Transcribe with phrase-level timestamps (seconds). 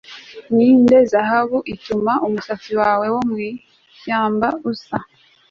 [0.55, 4.97] Ninde zahabu ituma umusatsi wawe wo mwishyamba usa